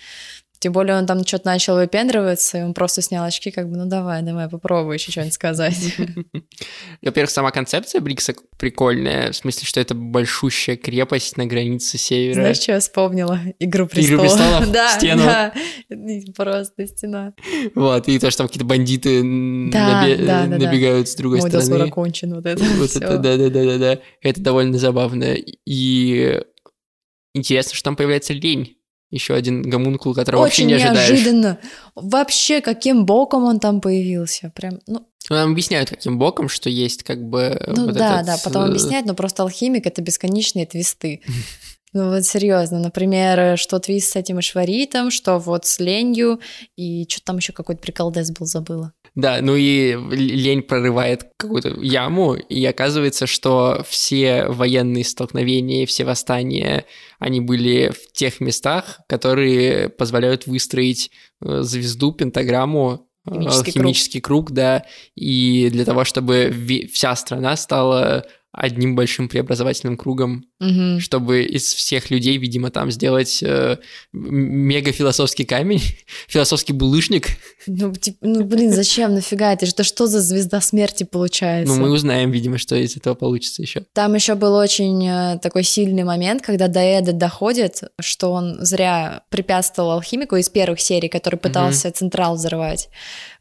[0.61, 3.87] Тем более он там что-то начал выпендриваться, и он просто снял очки, как бы, ну
[3.87, 5.77] давай, давай, попробуй еще что-нибудь сказать.
[7.03, 12.35] Во-первых, сама концепция Брикса прикольная, в смысле, что это большущая крепость на границе севера.
[12.35, 13.39] Знаешь, что я вспомнила?
[13.61, 14.59] «Игру «Игру престолов».
[14.59, 14.69] престолов»?
[14.73, 15.23] Да, Стену?
[15.25, 15.55] да.
[16.37, 17.35] Просто стена.
[17.75, 20.65] Вот, и то, что там какие-то бандиты Да, набе- да, да, да.
[20.67, 21.69] набегают с другой Мой стороны.
[21.71, 22.99] досур окончен, вот это Вот всё.
[22.99, 24.01] это, да-да-да-да-да.
[24.23, 25.37] Это довольно забавно.
[25.67, 26.41] И
[27.35, 28.75] интересно, что там появляется лень.
[29.11, 31.11] Еще один гомункул, которого вообще Очень не ожидаешь.
[31.11, 31.59] неожиданно.
[31.95, 34.53] Вообще, каким боком он там появился?
[34.55, 38.27] Прям, ну, Ну, Нам объясняют, каким боком, что есть как бы ну вот да, этот,
[38.27, 41.23] да, потом э, объясняют, но просто алхимик— это бесконечные твисты.
[41.99, 46.39] Ну вот серьезно, например, что твист с этим ишваритом, что вот с ленью,
[46.77, 48.93] и что там еще какой-то приколдес был, забыла.
[49.17, 56.85] Да, ну и лень прорывает какую-то яму, и оказывается, что все военные столкновения, все восстания,
[57.19, 61.11] они были в тех местах, которые позволяют выстроить
[61.45, 64.85] э, звезду, пентаграмму, э, Химический химический круг, да,
[65.17, 66.55] и для того, чтобы
[66.93, 71.01] вся страна стала одним большим преобразовательным кругом, Мгм.
[71.01, 73.77] чтобы из всех людей, видимо, там сделать э,
[74.13, 75.83] мега философский камень,
[76.29, 77.29] философский булыжник.
[77.67, 79.67] Ну, типа, ну, блин, зачем, нафига это?
[79.67, 81.73] Это что за звезда смерти получается?
[81.75, 83.85] Ну, мы узнаем, видимо, что из этого получится еще.
[83.93, 89.23] Там еще был очень э, такой сильный момент, когда до Эда доходит, что он зря
[89.29, 92.89] препятствовал алхимику из первых серий, который пытался Централ взорвать.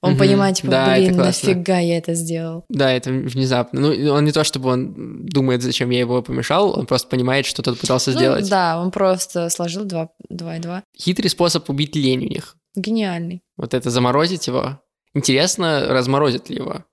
[0.02, 0.20] Он Мгм.
[0.20, 2.66] понимает, типа, Да, блин, нафига я это сделал?
[2.70, 3.80] Да, это внезапно.
[3.82, 7.64] Ну, он не то, чтобы он думает, зачем я его помешал, он просто понимает, что
[7.64, 8.50] тот пытался Ну, сделать.
[8.50, 10.84] да, он просто сложил 2, 2 и 2.
[10.96, 12.56] Хитрый способ убить лень у них.
[12.76, 13.42] Гениальный.
[13.58, 14.80] Вот это заморозить его.
[15.16, 16.86] Интересно, разморозит ли его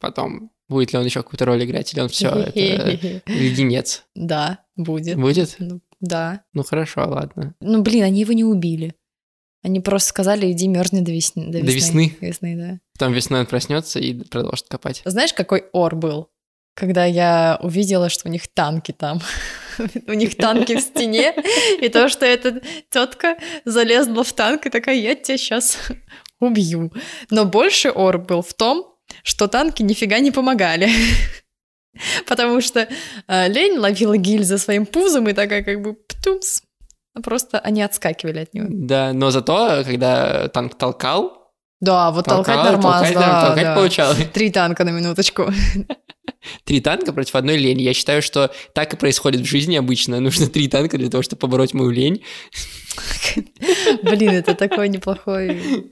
[0.00, 0.50] потом.
[0.68, 2.52] Будет ли он еще какую-то роль играть, или он все, это
[3.26, 4.04] леденец.
[4.14, 5.18] Да, будет.
[5.18, 5.56] Будет?
[5.58, 6.42] Ну, да.
[6.54, 7.54] Ну хорошо, ладно.
[7.60, 8.94] Ну, блин, они его не убили.
[9.64, 11.46] Они просто сказали, иди мерзни до весны.
[11.46, 12.14] До До весны?
[12.20, 12.80] Весны, да.
[12.92, 15.00] Потом весной он проснется и продолжит копать.
[15.06, 16.28] Знаешь, какой ор был?
[16.74, 19.22] Когда я увидела, что у них танки там.
[20.06, 21.34] У них танки в стене,
[21.80, 25.78] и то, что эта тетка залезла в танк и такая, я тебя сейчас
[26.38, 26.92] убью.
[27.30, 30.90] Но больше ор был в том, что танки нифига не помогали.
[32.26, 32.86] Потому что
[33.26, 36.60] э, лень ловила гильзы своим пузом и такая как бы птумс.
[37.22, 38.66] Просто они отскакивали от него.
[38.68, 43.74] Да, но зато, когда танк толкал, Да, вот толкать толкал, нормально, толкать, да, толкать да.
[43.76, 44.18] получалось.
[44.32, 45.52] Три танка на минуточку.
[46.64, 47.82] Три танка против одной лени.
[47.82, 50.20] Я считаю, что так и происходит в жизни обычно.
[50.20, 52.22] Нужно три танка для того, чтобы побороть мою лень.
[54.02, 55.90] Блин, это такой неплохой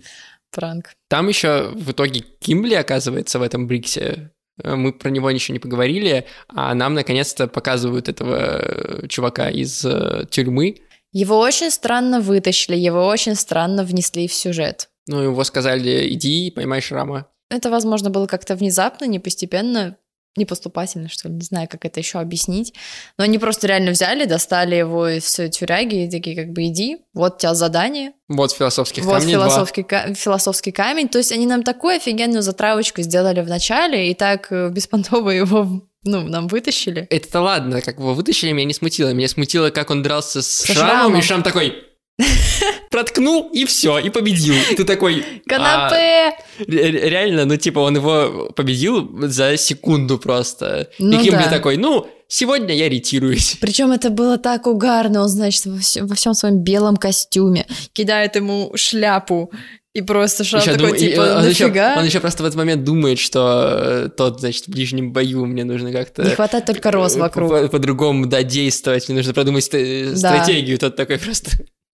[0.51, 0.93] пранк.
[1.09, 4.31] Там еще в итоге Кимбли оказывается в этом Бриксе.
[4.63, 10.27] Мы про него ничего не поговорили, а нам наконец-то показывают этого э, чувака из э,
[10.31, 10.77] тюрьмы.
[11.13, 14.89] Его очень странно вытащили, его очень странно внесли в сюжет.
[15.07, 17.27] Ну, его сказали, иди, поймай шрама.
[17.51, 19.97] Это, возможно, было как-то внезапно, не постепенно,
[20.37, 22.73] не поступательно, что ли, не знаю, как это еще объяснить.
[23.19, 27.35] Но они просто реально взяли, достали его из тюряги и такие, как бы, иди, вот
[27.35, 29.45] у тебя задание, Вот философских вот камней два.
[29.49, 31.09] философский, ка- философский камень.
[31.11, 35.83] То есть они нам такую офигенную затравочку сделали в начале, и так э, беспонтово его,
[36.05, 37.07] ну, нам вытащили.
[37.11, 39.13] Это ладно, как его вытащили, меня не смутило.
[39.13, 41.19] Меня смутило, как он дрался с шрамом, шрамом.
[41.19, 41.75] и шрам такой...
[42.91, 44.55] Проткнул, и все, и победил.
[44.71, 45.25] И ты такой...
[45.25, 46.37] а, Канапе!
[46.59, 50.91] ре- реально, ну, типа, он его победил за секунду просто.
[50.99, 51.51] Ну и Кимбли да.
[51.51, 53.57] такой, ну, сегодня я ретируюсь.
[53.61, 59.51] Причем это было так угарно, он, значит, во всем своем белом костюме кидает ему шляпу,
[59.95, 61.97] и просто шрам Ещё такой, дум- типа, он, еще, нафига?
[61.99, 65.65] он еще просто в этот момент думает, что э, тот, значит, в ближнем бою мне
[65.65, 66.23] нужно как-то...
[66.23, 67.51] Не хватает только роз э, вокруг.
[67.51, 69.09] по- По-другому, да, действовать.
[69.09, 70.17] Мне нужно продумать Да.
[70.17, 70.79] стратегию.
[70.79, 71.51] Тот такой просто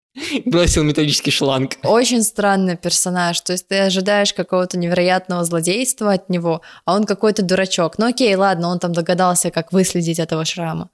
[0.45, 1.73] бросил металлический шланг.
[1.83, 7.43] Очень странный персонаж, то есть ты ожидаешь какого-то невероятного злодейства от него, а он какой-то
[7.43, 7.99] дурачок.
[7.99, 10.91] Ну окей, ладно, он там догадался, как выследить этого шрама.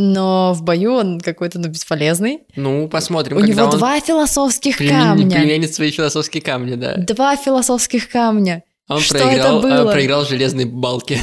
[0.00, 2.42] Но в бою он какой-то, ну, бесполезный.
[2.54, 5.36] Ну, посмотрим, У него он два философских примен- камня.
[5.40, 6.94] применит свои философские камни, да.
[6.98, 8.62] Два философских камня.
[8.86, 9.90] А Он Что проиграл, это было?
[9.90, 11.18] а, проиграл железной балке.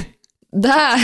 [0.52, 0.98] Да.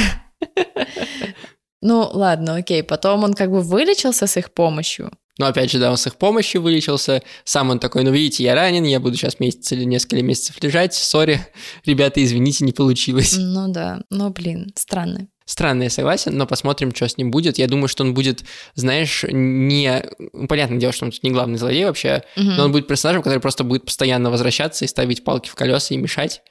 [1.81, 2.83] Ну, ладно, окей.
[2.83, 5.11] Потом он как бы вылечился с их помощью.
[5.37, 7.23] Но опять же, да, он с их помощью вылечился.
[7.45, 10.93] Сам он такой, ну видите, я ранен, я буду сейчас месяц или несколько месяцев лежать.
[10.93, 11.39] Сори,
[11.85, 13.35] ребята, извините, не получилось.
[13.37, 15.27] Ну да, ну блин, странно.
[15.51, 17.57] Странно, я согласен, но посмотрим, что с ним будет.
[17.57, 20.01] Я думаю, что он будет, знаешь, не...
[20.31, 22.55] ну, Понятное дело, что он тут не главный злодей вообще, Мгм.
[22.55, 25.97] но он будет персонажем, который просто будет постоянно возвращаться и ставить палки в колеса и
[25.97, 26.41] мешать.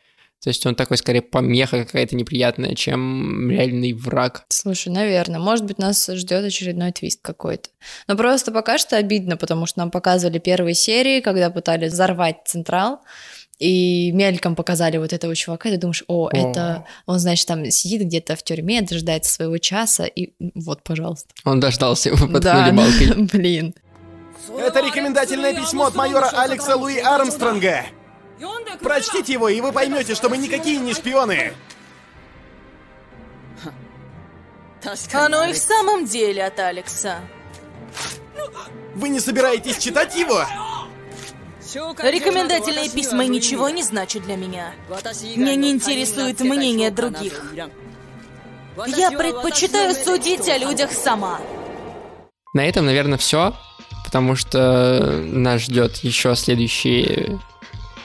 [0.45, 4.45] То есть он такой, скорее, помеха какая-то неприятная, чем реальный враг.
[4.51, 7.71] Слушай, наверное, может быть, нас ждет очередной твист какой-то.
[8.07, 13.01] Но просто пока что обидно, потому что нам показывали первые серии, когда пытались взорвать Централ,
[13.61, 18.03] и мельком показали вот этого чувака, и ты думаешь, о, это он, значит, там сидит
[18.03, 21.29] где-то в тюрьме, дожидается своего часа, и вот, пожалуйста.
[21.45, 23.29] Он дождался, его поткнули Да, балкой.
[23.33, 23.75] блин.
[24.59, 27.85] Это рекомендательное письмо от майора Алекса Луи Армстронга.
[28.81, 31.53] Прочтите его, и вы поймете, что мы никакие не шпионы.
[35.13, 37.19] Оно и в самом деле от Алекса.
[38.95, 40.43] Вы не собираетесь читать его?
[41.75, 44.73] Рекомендательные письма ничего не значат для меня.
[45.37, 47.55] Меня не интересует мнение других.
[48.87, 51.41] Я предпочитаю судить о людях сама.
[52.55, 53.55] На этом, наверное, все,
[54.05, 57.39] потому что нас ждет еще следующие,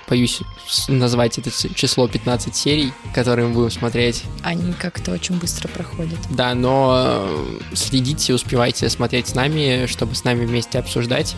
[0.08, 0.42] боюсь
[0.88, 4.24] назвать это число 15 серий, которые мы будем смотреть.
[4.44, 6.20] Они как-то очень быстро проходят.
[6.30, 11.36] Да, но э, следите, успевайте смотреть с нами, чтобы с нами вместе обсуждать.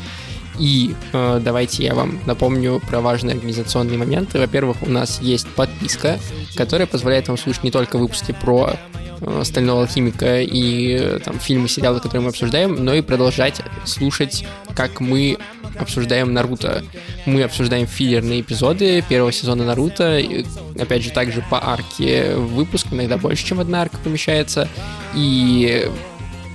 [0.60, 4.39] И э, давайте я вам напомню про важные организационные моменты.
[4.39, 6.20] Во-первых, у нас есть подписка,
[6.56, 8.74] которая позволяет вам слушать не только выпуски про
[9.22, 14.46] э, Стального алхимика и э, там фильмы, сериалы, которые мы обсуждаем, но и продолжать слушать,
[14.76, 15.38] как мы
[15.78, 16.84] обсуждаем Наруто.
[17.26, 20.46] Мы обсуждаем филлерные эпизоды первого сезона Наруто, и,
[20.79, 24.67] опять же, также по арке выпуск, иногда больше, чем одна арка помещается,
[25.13, 25.90] и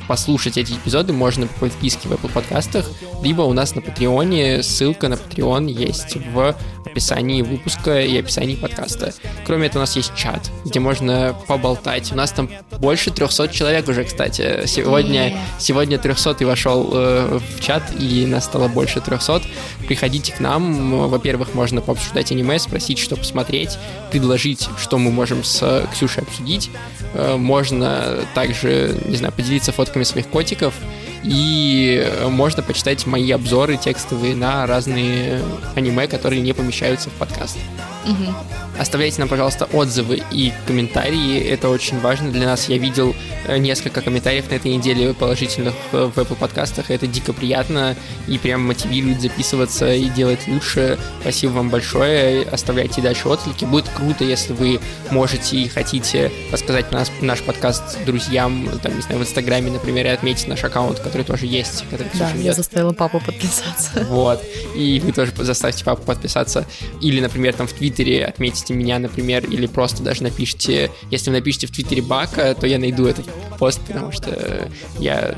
[0.08, 2.90] послушать эти эпизоды можно по подписке в Apple подкастах,
[3.22, 6.56] либо у нас на Патреоне, ссылка на Patreon есть в
[6.92, 9.12] описании выпуска и описании подкаста.
[9.44, 12.12] Кроме этого, у нас есть чат, где можно поболтать.
[12.12, 14.66] У нас там больше 300 человек уже, кстати.
[14.66, 19.42] Сегодня, сегодня 300 вошел э, в чат, и нас стало больше 300.
[19.86, 21.08] Приходите к нам.
[21.08, 23.78] Во-первых, можно пообсуждать аниме, спросить, что посмотреть,
[24.10, 26.70] предложить, что мы можем с Ксюшей обсудить.
[27.14, 30.74] Э, можно также, не знаю, поделиться фотками своих котиков
[31.22, 35.42] и можно почитать мои обзоры текстовые на разные
[35.74, 37.58] аниме, которые не помещаются в подкаст.
[38.04, 38.34] Мгм.
[38.78, 41.38] Оставляйте нам, пожалуйста, отзывы и комментарии.
[41.40, 42.68] Это очень важно для нас.
[42.68, 43.14] Я видел
[43.46, 46.90] э, несколько комментариев на этой неделе положительных э, в Apple подкастах.
[46.90, 47.94] Это дико приятно
[48.26, 50.98] и прям мотивирует записываться и делать лучше.
[51.20, 52.42] Спасибо вам большое.
[52.44, 53.64] Оставляйте дальше отклики.
[53.66, 59.20] Будет круто, если вы можете и хотите рассказать нас, наш подкаст друзьям, там, не знаю,
[59.20, 62.56] в Инстаграме, например, и отметить наш аккаунт, который тоже есть, который Да, я ведет.
[62.56, 64.06] заставила папу подписаться.
[64.08, 64.42] Вот.
[64.74, 66.66] И вы тоже заставьте папу подписаться.
[67.00, 68.24] Или, например, там в Твиттере
[68.62, 70.90] отметите меня, например, или просто даже напишите...
[71.10, 73.26] Если вы напишите в Твиттере Бака, то я найду этот
[73.58, 75.34] пост, потому что я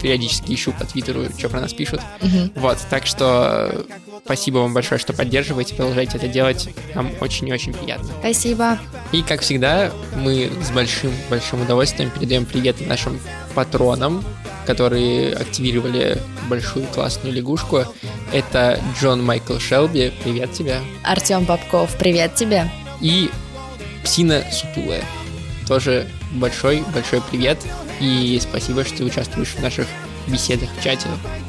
[0.00, 2.00] периодически ищу по Твиттеру, что про нас пишут.
[2.22, 2.52] Мгм.
[2.56, 3.84] Вот, так что
[4.24, 6.68] спасибо вам большое, что поддерживаете, продолжайте это делать.
[6.94, 8.08] Нам очень и очень приятно.
[8.20, 8.78] Спасибо.
[9.12, 13.20] И, как всегда, мы с большим-большим удовольствием передаем привет нашим
[13.54, 14.24] патронам,
[14.64, 17.84] которые активировали большую классную лягушку.
[18.32, 20.78] Это Джон Майкл Шелби, привет тебе.
[21.02, 22.70] Артем Бабков, привет тебе.
[23.00, 23.30] И
[24.04, 25.02] Псина Сутулая,
[25.66, 27.58] тоже большой-большой привет.
[28.00, 29.86] И спасибо, что ты участвуешь в наших
[30.26, 31.08] беседах в чате.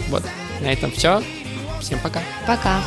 [0.09, 0.23] Вот,
[0.61, 1.23] на этом все.
[1.81, 2.21] Всем пока.
[2.47, 2.81] Пока.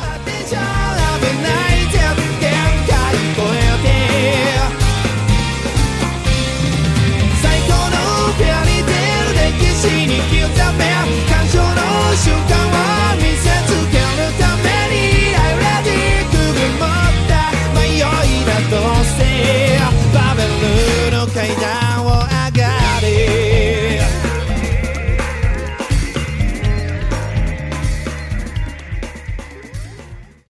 [9.79, 10.33] しに刻
[10.77, 10.91] め
[11.31, 11.63] 感傷の
[12.13, 12.51] 瞬間
[13.13, 13.58] を見せ